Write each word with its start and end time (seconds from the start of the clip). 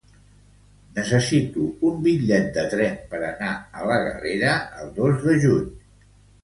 Necessito 0.95 1.67
un 1.91 2.01
bitllet 2.07 2.49
de 2.57 2.65
tren 2.73 2.99
per 3.13 3.21
anar 3.29 3.53
a 3.83 3.87
la 3.93 4.01
Galera 4.09 4.59
el 4.83 4.93
dos 5.01 5.23
de 5.29 5.39
juny. 5.47 5.67